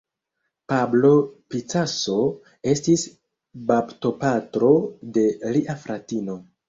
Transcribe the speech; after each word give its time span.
Pablo 0.71 1.09
Picasso 1.55 2.15
estis 2.73 3.05
baptopatro 3.73 4.73
de 5.19 5.27
lia 5.59 5.77
fratino. 5.85 6.41